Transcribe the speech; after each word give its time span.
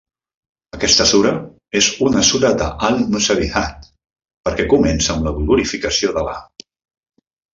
Aquesta 0.75 1.05
sura 1.09 1.33
és 1.79 1.89
una 2.05 2.23
sura 2.29 2.49
d'Al-Musabbihat 2.61 3.85
perquè 4.49 4.67
comença 4.73 5.13
amb 5.17 5.29
la 5.31 5.35
glorificació 5.39 6.15
d'Al·là. 6.17 6.35